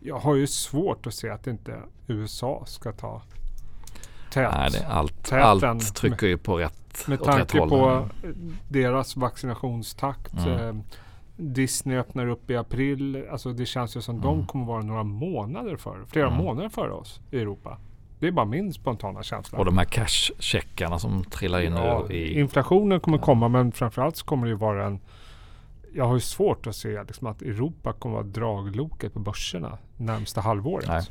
[0.00, 3.22] jag har ju svårt att se att inte USA ska ta
[4.30, 4.52] tät.
[4.52, 8.08] Nej, det, allt, allt trycker ju på rätt Med tanke på
[8.68, 10.32] deras vaccinationstakt.
[10.32, 10.68] Mm.
[10.68, 10.82] Eh,
[11.36, 13.24] Disney öppnar upp i april.
[13.30, 14.26] Alltså det känns ju som mm.
[14.26, 16.06] de kommer vara några månader före.
[16.06, 16.44] Flera mm.
[16.44, 17.78] månader före oss i Europa.
[18.18, 19.58] Det är bara min spontana känsla.
[19.58, 22.40] Och de här cash-checkarna som trillar in ja, nu i...
[22.40, 25.00] Inflationen kommer komma men framförallt så kommer det ju vara en
[25.94, 29.78] jag har ju svårt att se liksom, att Europa kommer att vara dragloket på börserna
[29.96, 30.88] närmsta halvåret.
[30.88, 31.02] Nej.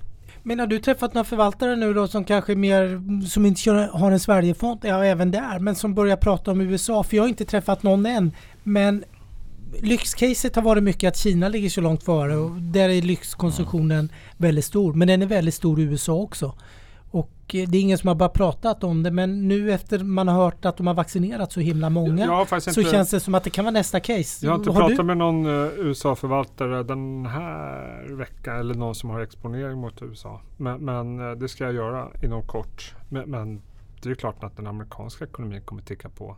[0.43, 4.19] Men har du träffat några förvaltare nu då som kanske mer, som inte har en
[4.19, 7.03] Sverigefond, ja även där, men som börjar prata om USA?
[7.03, 8.31] För jag har inte träffat någon än.
[8.63, 9.03] Men
[9.81, 14.11] lyxcaset har varit mycket att Kina ligger så långt före och där är lyxkonsumtionen mm.
[14.37, 14.93] väldigt stor.
[14.93, 16.55] Men den är väldigt stor i USA också.
[17.55, 20.43] Eh, det är ingen som har bara pratat om det men nu efter man har
[20.43, 23.49] hört att de har vaccinerat så himla många så inte, känns det som att det
[23.49, 24.45] kan vara nästa case.
[24.45, 25.03] Jag har inte har pratat du?
[25.03, 30.41] med någon uh, USA-förvaltare den här veckan eller någon som har exponering mot USA.
[30.57, 32.95] Men, men uh, det ska jag göra inom kort.
[33.09, 33.61] Men, men,
[34.01, 36.35] det är klart att den amerikanska ekonomin kommer ticka på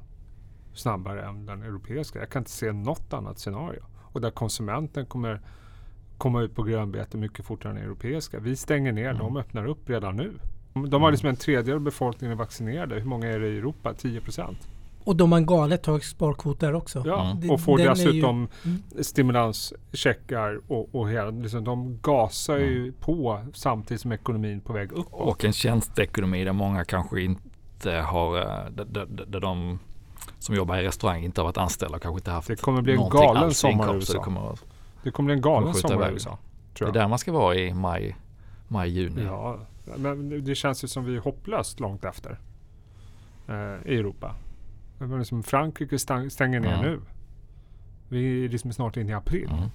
[0.73, 2.19] snabbare än den europeiska.
[2.19, 3.83] Jag kan inte se något annat scenario.
[4.01, 5.41] Och där konsumenten kommer
[6.17, 8.39] komma ut på grönbete mycket fortare än europeiska.
[8.39, 9.17] Vi stänger ner, mm.
[9.17, 10.33] de öppnar upp redan nu.
[10.73, 12.95] De har liksom en tredjedel av befolkningen vaccinerade.
[12.95, 13.93] Hur många är det i Europa?
[13.93, 14.67] 10 procent.
[15.03, 17.03] Och de har en galet hög sparkvot där också.
[17.05, 17.51] Ja, mm.
[17.51, 18.71] och får Den dessutom ju...
[18.71, 19.03] Mm.
[19.03, 22.69] stimulanscheckar och, och hela, liksom, de gasar mm.
[22.69, 25.07] ju på samtidigt som ekonomin på väg upp.
[25.13, 28.35] Och en tjänsteekonomi där många kanske inte har,
[28.69, 29.79] där, där de
[30.39, 32.93] som jobbar i restaurang inte har varit anställda och kanske inte haft Det kommer bli
[32.93, 34.13] en galen sommar i USA.
[34.13, 34.57] Det kommer,
[35.03, 36.37] det kommer bli en galen sommar i USA.
[36.79, 38.17] Det är där man ska vara i maj,
[38.67, 39.23] maj juni.
[39.23, 39.59] Ja,
[39.97, 42.39] men det känns ju som vi är hopplöst långt efter
[43.47, 44.35] eh, i Europa.
[45.19, 45.99] Liksom Frankrike
[46.29, 46.81] stänger ner mm.
[46.81, 47.01] nu.
[48.09, 49.49] Vi är liksom snart inne i april.
[49.51, 49.69] Mm.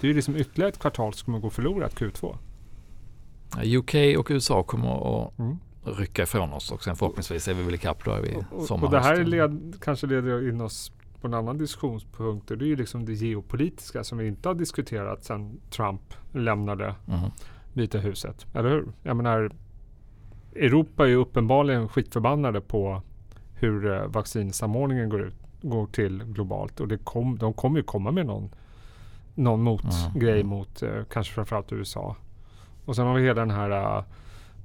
[0.00, 2.36] Det är ju liksom ytterligare ett kvartal som kommer gå förlorat Q2.
[3.56, 5.58] UK och USA kommer att mm.
[5.84, 8.84] rycka ifrån oss och sen förhoppningsvis är vi väl ikapp då vid sommaren.
[8.84, 12.48] Och det här led, kanske leder in oss på en annan diskussionspunkt.
[12.48, 17.30] Det är ju liksom det geopolitiska som vi inte har diskuterat sedan Trump lämnade mm.
[17.78, 18.46] Vita huset.
[18.54, 18.86] Eller hur?
[19.02, 19.50] Jag menar,
[20.56, 23.02] Europa är ju uppenbarligen skitförbannade på
[23.54, 26.80] hur eh, vaccinsamordningen går, ut, går till globalt.
[26.80, 28.50] Och det kom, de kommer ju komma med någon,
[29.34, 30.46] någon motgrej mm.
[30.46, 32.16] mot eh, kanske framförallt USA.
[32.84, 34.04] Och sen har vi hela den här uh,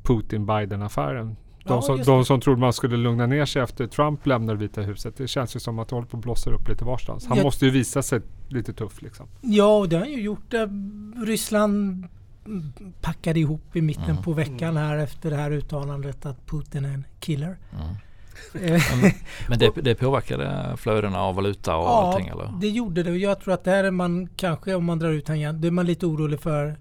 [0.03, 1.35] Putin-Biden-affären.
[1.65, 4.81] De, ja, som, de som trodde man skulle lugna ner sig efter Trump lämnade Vita
[4.81, 5.17] huset.
[5.17, 7.27] Det känns ju som att det håller på att blossa upp lite varstans.
[7.27, 9.27] Han jag, måste ju visa sig lite tuff liksom.
[9.41, 10.53] Ja, och det har han ju gjort.
[11.25, 12.07] Ryssland
[13.01, 14.23] packade ihop i mitten mm.
[14.23, 17.57] på veckan här efter det här uttalandet att Putin är en killer.
[17.71, 17.95] Mm.
[19.49, 22.53] men det, det påverkade flödena av valuta och ja, allting eller?
[22.61, 25.25] det gjorde det och jag tror att där är man kanske om man drar ut
[25.25, 26.77] tangent, då är man lite orolig för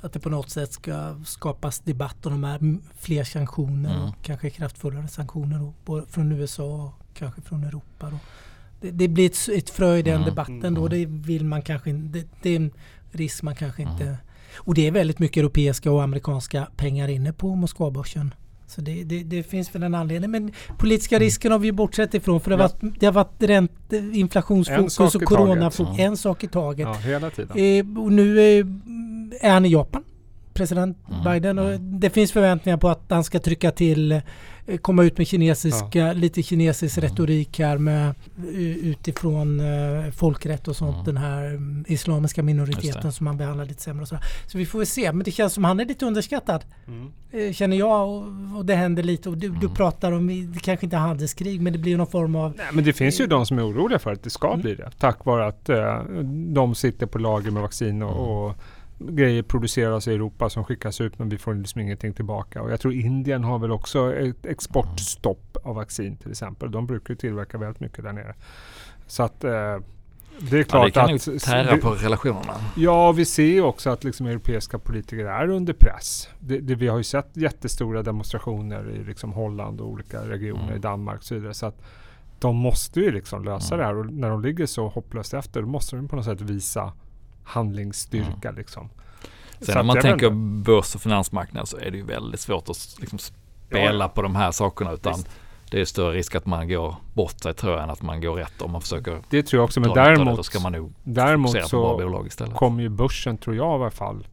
[0.00, 4.08] att det på något sätt ska skapas debatt om de här fler sanktioner mm.
[4.08, 8.10] och kanske kraftfullare sanktioner då, både från USA och kanske från Europa.
[8.10, 8.18] Då.
[8.80, 10.26] Det, det blir ett, ett frö i den mm.
[10.26, 10.88] debatten då.
[10.88, 11.92] Det vill man kanske.
[11.92, 12.70] Det, det, är en
[13.10, 13.92] risk man kanske mm.
[13.92, 14.18] inte
[14.56, 18.34] och det är väldigt mycket europeiska och amerikanska pengar inne på Moskvabörsen.
[18.66, 20.30] Så det, det, det, finns väl en anledning.
[20.30, 21.24] Men politiska mm.
[21.24, 22.40] risken har vi bortsett ifrån.
[22.40, 25.98] För det har varit, det har varit ränte, inflationsfokus och coronafokus.
[25.98, 26.88] En sak i taget.
[26.88, 27.56] Ja, hela tiden.
[27.56, 28.66] Eh, och nu är,
[29.40, 30.04] är han i Japan,
[30.54, 31.24] president mm.
[31.24, 31.58] Biden.
[31.58, 32.00] Och mm.
[32.00, 34.22] det finns förväntningar på att han ska trycka till
[34.66, 36.12] Eh, komma ut med kinesiska, ja.
[36.12, 37.10] lite kinesisk mm.
[37.10, 38.14] retorik här med
[38.82, 40.94] utifrån uh, folkrätt och sånt.
[40.94, 41.04] Mm.
[41.04, 44.18] Den här um, islamiska minoriteten som man behandlar lite sämre och så.
[44.46, 45.12] Så vi får väl se.
[45.12, 46.64] Men det känns som han är lite underskattad.
[46.86, 47.12] Mm.
[47.34, 48.24] Uh, känner jag och,
[48.56, 49.28] och, det händer lite.
[49.28, 49.74] Och du, du mm.
[49.74, 52.54] pratar om, det kanske inte är handelskrig men det blir någon form av...
[52.56, 54.60] Nej men det finns ju de som är oroliga för att det ska mm.
[54.60, 54.90] bli det.
[54.98, 58.22] Tack vare att uh, de sitter på lager med vaccin och, mm.
[58.22, 58.56] och
[59.10, 62.62] grejer produceras i Europa som skickas ut men vi får liksom ingenting tillbaka.
[62.62, 66.70] Och jag tror Indien har väl också ett exportstopp av vaccin till exempel.
[66.70, 68.34] De brukar ju tillverka väldigt mycket där nere.
[69.06, 69.78] Så att eh,
[70.38, 71.42] det är klart ja, det kan att...
[71.42, 72.54] Tära på relationerna.
[72.76, 76.28] Ja, vi ser ju också att liksom europeiska politiker är under press.
[76.40, 80.76] Det, det, vi har ju sett jättestora demonstrationer i liksom Holland och olika regioner mm.
[80.76, 81.54] i Danmark och så vidare.
[81.54, 81.82] Så att
[82.38, 83.78] de måste ju liksom lösa mm.
[83.78, 86.40] det här och när de ligger så hopplöst efter då måste de på något sätt
[86.40, 86.92] visa
[87.44, 88.48] handlingsstyrka.
[88.48, 88.56] Mm.
[88.56, 88.90] Liksom.
[89.60, 90.30] Sen om man tänker
[90.62, 94.08] börs och finansmarknad så är det ju väldigt svårt att liksom spela ja.
[94.08, 94.92] på de här sakerna.
[94.92, 95.28] Utan Visst.
[95.70, 98.34] det är större risk att man går bort sig tror jag än att man går
[98.34, 99.80] rätt om man försöker Det tror jag också.
[99.80, 102.08] Men däremot, det, ska man nog däremot så
[102.54, 104.26] kommer ju börsen tror jag i alla fall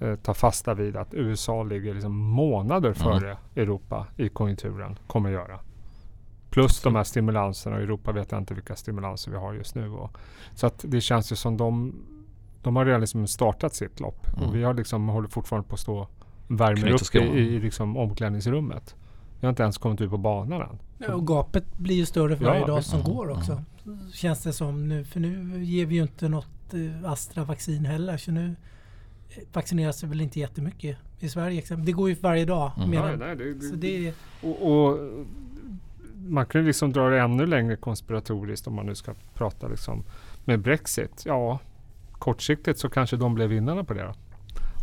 [0.00, 2.94] eh, ta fasta vid att USA ligger liksom månader mm.
[2.94, 3.36] före mm.
[3.56, 4.98] Europa i konjunkturen.
[5.06, 5.58] Kommer göra.
[6.52, 7.80] Plus de här stimulanserna.
[7.80, 9.90] I Europa vet jag inte vilka stimulanser vi har just nu.
[9.90, 10.16] Och,
[10.54, 11.94] så att det känns ju som de,
[12.62, 14.26] de har redan liksom startat sitt lopp.
[14.36, 14.48] Mm.
[14.48, 16.08] Och vi har liksom, håller fortfarande på att stå
[16.48, 18.94] värmer upp i, i liksom omklädningsrummet.
[19.40, 20.78] Vi har inte ens kommit ut på banan än.
[20.98, 23.12] Ja, och gapet blir ju större för varje ja, dag som mm.
[23.12, 23.62] går också.
[23.86, 24.12] Mm.
[24.12, 25.04] Känns det som nu.
[25.04, 28.16] För nu ger vi ju inte något eh, Astra-vaccin heller.
[28.16, 28.56] Så nu
[29.28, 31.62] eh, vaccineras det väl inte jättemycket i Sverige.
[31.76, 32.72] Det går ju varje dag.
[32.76, 32.90] Mm.
[32.90, 34.98] Nej, nej, det, det, det, och, och
[36.28, 40.04] man kan ju liksom dra det ännu längre konspiratoriskt om man nu ska prata liksom
[40.44, 41.22] med Brexit.
[41.26, 41.58] Ja,
[42.12, 44.02] kortsiktigt så kanske de blev vinnarna på det.
[44.02, 44.14] Då.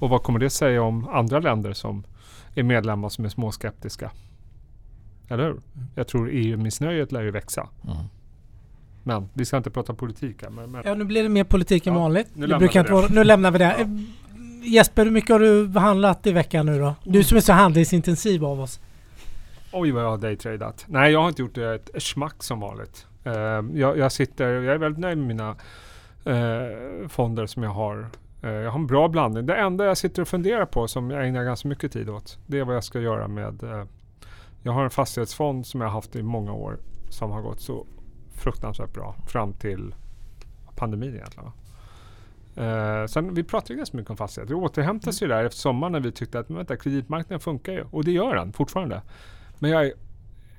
[0.02, 2.04] Och vad kommer det säga om andra länder som
[2.56, 4.12] är medlemmar som är småskeptiska?
[5.28, 5.52] Eller hur?
[5.52, 5.88] Mm.
[5.96, 7.68] Jag tror EU-missnöjet lär ju växa.
[7.84, 7.98] Mm.
[9.04, 10.50] Men vi ska inte prata politik här.
[10.50, 10.82] Men, men.
[10.86, 12.28] Ja, nu blir det mer politik än ja, vanligt.
[12.34, 12.92] Nu lämnar, vi det.
[12.92, 13.76] Vara, nu lämnar vi det.
[13.80, 13.86] Ja.
[14.64, 16.96] Jesper, hur mycket har du handlat i veckan nu då?
[17.04, 18.80] Du som är så handelsintensiv av oss.
[19.72, 20.86] Oj vad jag har daytradat.
[20.88, 23.08] Nej jag har inte gjort det ett schmack som vanligt.
[23.28, 23.34] Uh,
[23.80, 25.56] jag, jag, sitter, jag är väldigt nöjd med mina
[26.28, 28.10] uh, fonder som jag har.
[28.44, 29.46] Uh, jag har en bra blandning.
[29.46, 32.38] Det enda jag sitter och funderar på som jag ägnar ganska mycket tid åt.
[32.48, 33.88] Det är vad jag ska göra med
[34.64, 36.78] Jag har en fastighetsfond som jag har haft i många år.
[37.10, 37.86] Som har gått så
[38.34, 39.96] fruktansvärt bra fram till
[40.76, 41.52] pandemin egentligen.
[42.58, 44.54] Uh, sen, vi pratade ganska mycket om fastigheter.
[44.54, 45.30] Det återhämtas mm.
[45.30, 47.86] ju där efter sommaren när vi tyckte att men vänta, kreditmarknaden funkar ju.
[47.92, 49.02] Och det gör den fortfarande.
[49.60, 49.94] Men jag är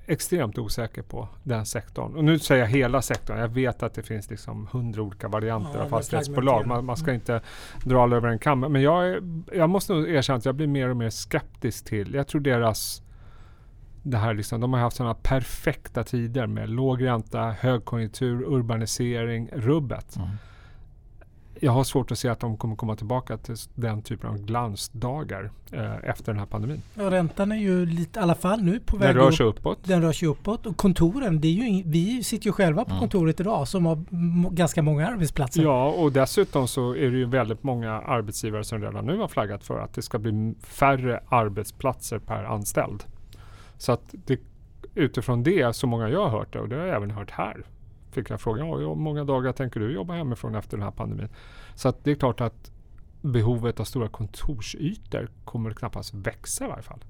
[0.07, 2.17] extremt osäker på den sektorn.
[2.17, 3.39] Och nu säger jag hela sektorn.
[3.39, 6.67] Jag vet att det finns liksom hundra olika varianter ja, av fastighetsbolag.
[6.67, 7.15] Man, man, ska mm.
[7.15, 7.41] inte
[7.85, 8.61] dra alla över en kam.
[8.61, 12.15] Men jag, är, jag måste nog erkänna att jag blir mer och mer skeptisk till.
[12.15, 13.03] Jag tror deras
[14.03, 20.17] det här liksom, de har haft sådana perfekta tider med låg ränta, högkonjunktur, urbanisering, rubbet.
[20.17, 20.29] Mm
[21.61, 25.51] jag har svårt att se att de kommer komma tillbaka till den typen av glansdagar
[25.73, 26.83] eh, efter den här pandemin.
[26.95, 29.79] Ja, räntan är ju lite, i alla fall nu på väg Den rör sig uppåt.
[29.85, 30.67] Den rör sig uppåt.
[30.67, 33.01] Och kontoren, det är ju, vi sitter ju själva på mm.
[33.01, 34.05] kontoret idag som har
[34.51, 35.63] ganska många arbetsplatser.
[35.63, 39.65] Ja, och dessutom så är det ju väldigt många arbetsgivare som redan nu har flaggat
[39.65, 43.05] för att det ska bli färre arbetsplatser per anställd.
[43.79, 44.41] Så att det,
[44.95, 47.65] utifrån det, så många jag har hört det, och det har jag även hört här,
[48.13, 51.29] fick jag frågan, hur många dagar tänker du jobba hemifrån efter den här pandemin?
[51.75, 52.71] Så att det är klart att
[53.21, 57.05] behovet av stora kontorsytor kommer knappast växa i varje fall.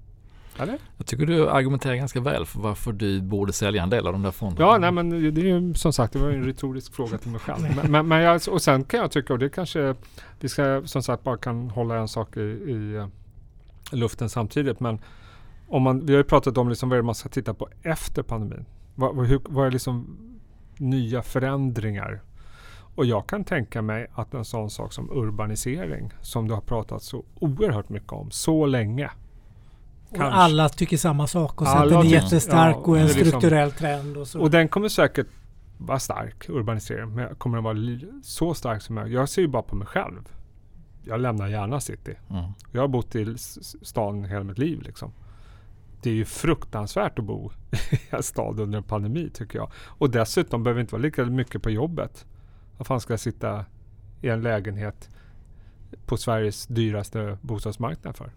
[0.59, 0.79] Eller?
[0.97, 4.23] Jag tycker du argumenterar ganska väl för varför du borde sälja en del av de
[4.23, 4.67] där fonderna.
[4.67, 7.41] Ja, nej, men det är ju som sagt, det var en retorisk fråga till mig
[7.41, 7.77] själv.
[7.77, 9.95] Men, men, men jag, och sen kan jag tycka, och det kanske
[10.41, 13.07] vi ska som sagt bara kan hålla en sak i, i eh,
[13.93, 14.81] luften samtidigt.
[14.81, 14.99] Men
[15.69, 18.65] om man, vi har ju pratat om liksom vad man ska titta på efter pandemin.
[18.95, 20.17] Vad, hur, vad är liksom
[20.81, 22.21] nya förändringar.
[22.95, 27.03] Och jag kan tänka mig att en sån sak som urbanisering, som du har pratat
[27.03, 29.11] så oerhört mycket om så länge.
[30.09, 33.73] Och alla tycker samma sak och att den är jättestark ja, och en liksom, strukturell
[33.73, 34.17] trend.
[34.17, 34.41] Och, så.
[34.41, 35.27] och den kommer säkert
[35.79, 37.15] vara stark, urbanisering.
[37.15, 39.09] Men kommer den vara så stark som jag?
[39.09, 40.29] Jag ser ju bara på mig själv.
[41.03, 42.15] Jag lämnar gärna city.
[42.31, 42.45] Mm.
[42.73, 43.39] Jag har bott i
[43.83, 44.83] stan hela mitt liv.
[44.83, 45.13] Liksom
[46.03, 47.51] det är ju fruktansvärt att bo
[47.91, 49.71] i en stad under en pandemi tycker jag.
[49.87, 52.27] Och dessutom behöver inte vara lika mycket på jobbet.
[52.79, 53.65] Vad fan ska jag sitta
[54.23, 55.09] i en lägenhet
[56.07, 58.33] på Sveriges dyraste bostadsmarknad för?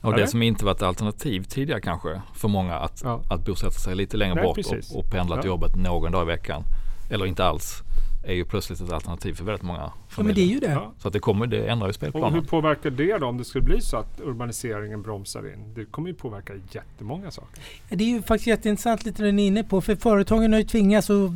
[0.00, 3.22] Och det som inte varit alternativ tidigare kanske för många att, ja.
[3.30, 5.52] att bosätta sig lite längre Nej, bort och, och, pendla till ja.
[5.52, 6.62] jobbet någon dag i veckan.
[7.10, 7.82] Eller inte alls
[8.26, 10.14] är ju plötsligt ett alternativ för väldigt många familjer.
[10.16, 10.72] Ja, men det är ju det.
[10.72, 10.92] Ja.
[10.98, 12.28] Så att det, kommer, det ändrar ju spelplanen.
[12.28, 15.74] Och hur påverkar det då om det skulle bli så att urbaniseringen bromsar in?
[15.74, 17.62] Det kommer ju påverka jättemånga saker.
[17.88, 19.80] Det är ju faktiskt jätteintressant lite det ni är inne på.
[19.80, 21.30] För företagen har ju tvingats att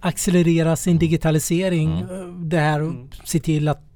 [0.00, 2.00] accelerera sin digitalisering.
[2.00, 2.48] Mm.
[2.48, 3.08] Det här och mm.
[3.24, 3.91] se till att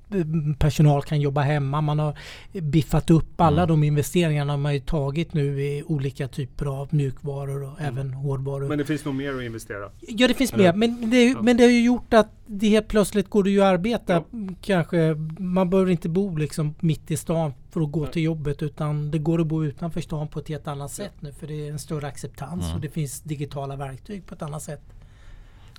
[0.59, 1.81] personal kan jobba hemma.
[1.81, 2.18] Man har
[2.52, 3.68] biffat upp alla mm.
[3.68, 7.92] de investeringarna man har tagit nu i olika typer av mjukvaror och mm.
[7.92, 8.68] även hårdvaror.
[8.68, 9.90] Men det finns nog mer att investera?
[10.00, 10.64] Ja det finns Eller?
[10.64, 10.72] mer.
[10.72, 11.42] Men det, ja.
[11.42, 14.12] men det har ju gjort att det helt plötsligt går det ju att arbeta.
[14.12, 14.24] Ja.
[14.61, 18.12] Kanske, man behöver inte bo liksom mitt i stan för att gå Nej.
[18.12, 21.33] till jobbet utan det går att bo utanför stan på ett helt annat sätt nu
[21.33, 22.74] för det är en större acceptans mm.
[22.74, 24.83] och det finns digitala verktyg på ett annat sätt.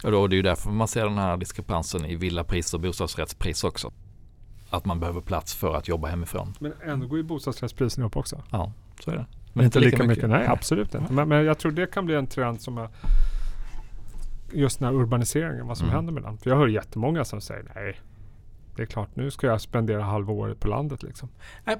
[0.03, 3.63] Och då, det är ju därför man ser den här diskrepansen i villapris och bostadsrättspris
[3.63, 3.91] också
[4.69, 6.53] att man behöver plats för att jobba hemifrån.
[6.59, 8.41] Men ändå går ju bostadsrättspriserna upp också.
[8.51, 9.25] Ja, så är det.
[9.53, 10.23] Men inte lika, lika mycket.
[10.23, 10.29] mycket.
[10.29, 11.13] Nej, absolut inte.
[11.13, 12.89] Men, men, jag tror det kan bli en trend som är
[14.51, 15.95] just den här urbaniseringen, vad som mm.
[15.95, 16.37] händer med den.
[16.37, 17.99] För jag hör jättemånga som säger nej,
[18.75, 21.29] det är klart nu ska jag spendera halva året på landet liksom.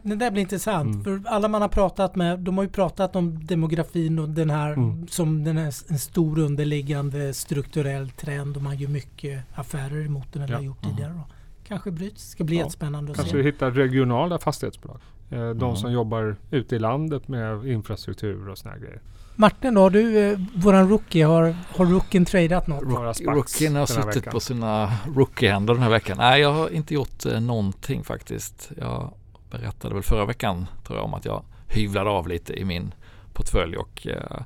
[0.04, 0.94] Det där blir intressant.
[0.94, 1.04] Mm.
[1.04, 4.74] För alla man har pratat med, de har ju pratat om demografin och den här
[4.74, 5.08] mm.
[5.08, 10.42] som den här, en stor underliggande strukturell trend och man gör mycket affärer emot den
[10.42, 10.58] eller ja.
[10.58, 11.14] har gjort tidigare.
[11.14, 11.24] Då
[11.68, 12.24] kanske bryts.
[12.26, 12.62] Det ska bli ja.
[12.62, 13.44] jättespännande att kanske se.
[13.44, 15.00] Kanske hitta regionala fastighetsbolag.
[15.30, 15.76] Eh, de mm.
[15.76, 19.02] som jobbar ute i landet med infrastruktur och sådana grejer.
[19.36, 22.84] Martin då, du, eh, våran rookie, har, har rookien tradat något?
[22.84, 24.32] Rook, rookien har suttit veckan.
[24.32, 26.18] på sina rookiehänder den här veckan.
[26.18, 28.72] Nej, jag har inte gjort eh, någonting faktiskt.
[28.78, 29.14] Jag
[29.52, 32.94] berättade väl förra veckan tror jag om att jag hyvlade av lite i min
[33.34, 34.42] portfölj och eh,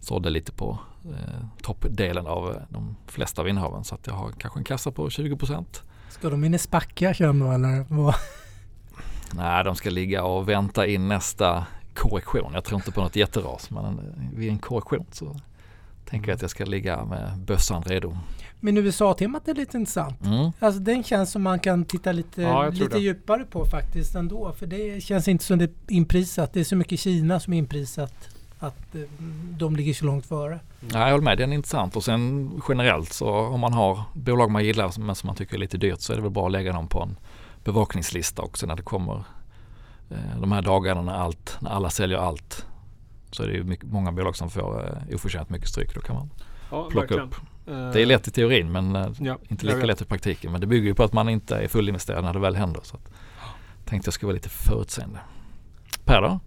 [0.00, 3.84] sålde lite på eh, toppdelen av eh, de flesta av innehaven.
[3.84, 5.82] Så att jag har kanske en kassa på 20 procent.
[6.12, 7.84] Ska de in i spacka känner du eller?
[7.88, 8.14] Vad?
[9.34, 12.52] Nej, de ska ligga och vänta in nästa korrektion.
[12.54, 14.00] Jag tror inte på något jätteras men
[14.36, 15.36] vid en korrektion så
[16.04, 18.18] tänker jag att jag ska ligga med bössan redo.
[18.60, 20.24] Men USA-temat är lite intressant.
[20.24, 20.52] Mm.
[20.58, 24.52] Alltså den känns som man kan titta lite, ja, lite djupare på faktiskt ändå.
[24.52, 26.52] För det känns inte som det är inprisat.
[26.52, 28.31] Det är så mycket Kina som är inprisat
[28.62, 29.00] att eh,
[29.58, 30.60] de ligger så långt före.
[30.80, 34.50] Ja, jag håller med, den är intressant och sen generellt så om man har bolag
[34.50, 36.52] man gillar men som man tycker är lite dyrt så är det väl bra att
[36.52, 37.16] lägga dem på en
[37.64, 39.24] bevakningslista också när det kommer
[40.10, 42.66] eh, de här dagarna när, allt, när alla säljer allt.
[43.30, 45.94] Så är det ju mycket, många bolag som får eh, oförtjänt mycket stryk.
[45.94, 46.30] Då kan man
[46.70, 47.28] ja, plocka verkligen.
[47.28, 47.34] upp.
[47.92, 50.52] Det är lätt i teorin men ja, inte lika lätt i praktiken.
[50.52, 52.80] Men det bygger ju på att man inte är fullinvesterad när det väl händer.
[52.84, 53.08] Så att,
[53.84, 55.18] tänkte jag skulle vara lite förutseende.
[56.04, 56.40] Per då?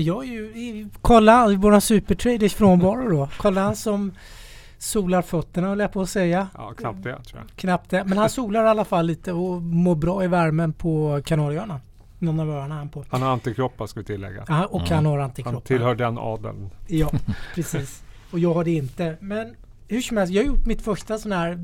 [0.00, 3.28] Jag är ju, kolla våra supertraders frånvaro då.
[3.38, 4.12] Kolla han som
[4.78, 6.48] solar fötterna höll jag på att säga.
[6.54, 7.56] Ja, knappt det tror jag.
[7.56, 8.04] Knappt det.
[8.04, 11.80] Men han solar i alla fall lite och mår bra i värmen på Kanarieöarna.
[12.18, 13.04] Någon av öarna han på.
[13.08, 14.44] Han har antikroppar ska vi tillägga.
[14.48, 14.92] Ja, och mm.
[14.92, 15.52] han har antikroppar.
[15.52, 16.70] Han tillhör den adeln.
[16.86, 17.10] Ja,
[17.54, 18.02] precis.
[18.30, 19.16] Och jag har det inte.
[19.20, 19.54] Men
[19.88, 21.58] hur som helst, jag har gjort mitt första sån här,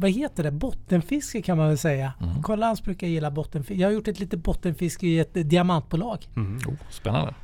[0.00, 2.12] vad heter det, bottenfiske kan man väl säga.
[2.20, 2.42] Mm.
[2.42, 3.80] Karl Lantz brukar gilla bottenfiske.
[3.80, 6.28] Jag har gjort ett litet bottenfiske i ett diamantbolag.
[6.36, 6.56] Mm.
[6.56, 7.34] Oh, spännande.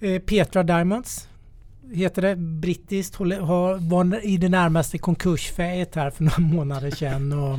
[0.00, 1.28] Eh, Petra Diamonds.
[1.92, 7.32] heter det, brittiskt, har, var i det närmaste konkursfäet här för några månader sedan.
[7.32, 7.58] Och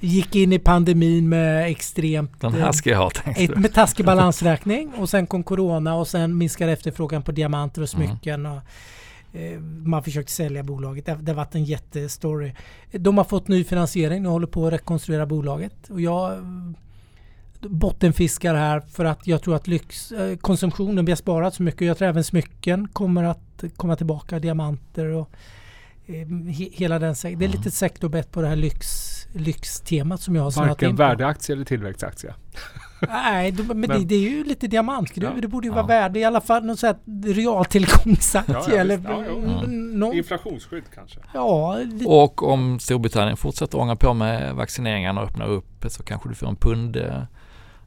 [0.00, 2.40] gick in i pandemin med extremt...
[2.40, 3.56] Den här ska jag ha du.
[3.56, 8.08] Med taskig balansräkning och sen kom corona och sen minskade efterfrågan på diamanter och mm.
[8.08, 8.46] smycken.
[8.46, 8.52] Mm.
[8.52, 8.62] Och,
[9.84, 11.06] man försökte sälja bolaget.
[11.06, 12.54] Det, det har varit en jättestory.
[12.92, 15.90] De har fått ny finansiering och håller på att rekonstruera bolaget.
[15.90, 16.38] Och jag
[17.60, 21.86] bottenfiskar här för att jag tror att lyxkonsumtionen, vi har sparat så mycket.
[21.86, 24.38] Jag tror även smycken kommer att komma tillbaka.
[24.38, 25.30] Diamanter och
[26.06, 26.26] eh,
[26.72, 27.50] hela den Det är mm.
[27.50, 28.86] lite sektorbett på det här lyx,
[29.32, 32.34] lyxtemat som jag har snöat Varken värdeaktie eller tillväxtaktie.
[33.08, 35.34] Nej, men, men det, det, är ju lite diamantgruvor.
[35.34, 35.74] Ja, det borde ju ja.
[35.74, 38.54] vara värde i alla fall någon sån här realtillgångsaktie.
[38.54, 39.24] Ja, ja, eller, ja,
[39.64, 40.12] mm.
[40.12, 41.20] Inflationsskydd kanske.
[41.34, 46.34] Ja, och om Storbritannien fortsätter ånga på med vaccineringarna och öppnar upp så kanske du
[46.34, 47.22] får en pund eh,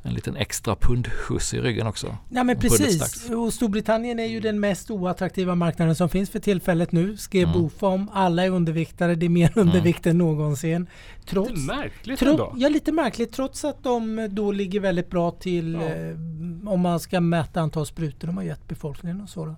[0.05, 2.17] en liten extra pundskjuts i ryggen också.
[2.29, 3.29] Ja men precis.
[3.29, 7.17] Och Storbritannien är ju den mest oattraktiva marknaden som finns för tillfället nu.
[7.17, 7.61] Skrev mm.
[7.61, 8.09] Bofom.
[8.13, 9.15] Alla är underviktade.
[9.15, 9.67] Det är mer mm.
[9.67, 10.87] undervikt än någonsin.
[11.25, 12.53] Trots, lite märkligt tro, ändå.
[12.57, 13.31] Ja lite märkligt.
[13.31, 15.81] Trots att de då ligger väldigt bra till ja.
[15.81, 19.45] eh, om man ska mäta antal sprutor de har gett befolkningen och så.
[19.45, 19.55] Då.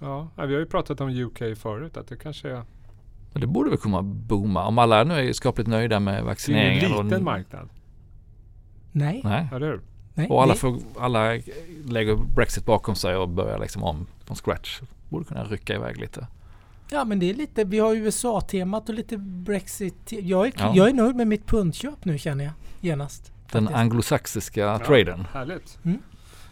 [0.00, 1.96] Ja, vi har ju pratat om UK förut.
[1.96, 2.62] Att det kanske är
[3.32, 4.66] det borde väl komma booma.
[4.66, 6.90] Om alla nu är skapligt nöjda med vaccineringen.
[6.90, 7.68] Det är en liten marknad.
[8.98, 9.20] Nej.
[9.24, 9.48] Nej.
[9.52, 9.80] Eller
[10.14, 11.32] Nej, och alla, får, alla
[11.86, 14.80] lägger Brexit bakom sig och börjar liksom om från scratch.
[15.08, 16.26] Borde kunna rycka iväg lite.
[16.90, 20.12] Ja men det är lite, vi har USA-temat och lite Brexit.
[20.12, 20.72] Jag är, ja.
[20.74, 23.32] jag är nöjd med mitt pundköp nu känner jag genast.
[23.52, 23.80] Den faktiskt.
[23.80, 25.26] anglosaxiska ja, traden.
[25.32, 25.78] Härligt.
[25.84, 25.98] Mm.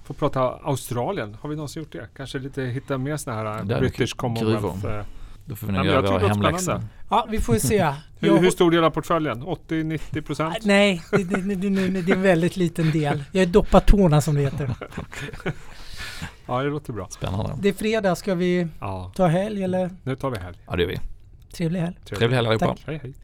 [0.05, 1.37] Får prata Australien.
[1.41, 2.09] Har vi någonsin gjort det?
[2.17, 4.87] Kanske lite hitta mer sådana här British Commonwealth.
[4.87, 5.05] Eh,
[5.45, 6.83] Då får vi nog göra våra hemläxor.
[7.09, 7.92] Ja, vi får se.
[8.21, 9.42] hur, hur, stor del av portföljen?
[9.42, 10.57] 80-90 procent?
[10.62, 13.25] Nej, det, det, det, det, är en väldigt liten del.
[13.33, 14.75] Jag är doppat tårna som det heter.
[16.47, 17.09] ja, det låter bra.
[17.11, 17.53] Spännande.
[17.61, 18.14] Det är fredag.
[18.16, 19.12] Ska vi ja.
[19.14, 19.90] ta helg eller?
[20.03, 20.59] Nu tar vi helg.
[20.66, 21.01] Ja, det gör vi.
[21.53, 21.97] Trevlig helg.
[22.05, 22.77] Trevlig helg allihopa.
[22.87, 23.14] Hej, hej.